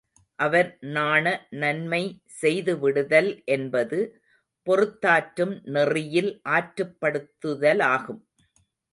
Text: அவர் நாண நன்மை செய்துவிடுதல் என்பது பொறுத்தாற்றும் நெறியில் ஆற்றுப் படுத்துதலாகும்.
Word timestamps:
அவர் 0.39 0.69
நாண 0.91 1.25
நன்மை 1.55 1.99
செய்துவிடுதல் 2.37 3.43
என்பது 3.47 3.99
பொறுத்தாற்றும் 4.67 5.53
நெறியில் 5.67 6.31
ஆற்றுப் 6.51 6.97
படுத்துதலாகும். 7.01 8.21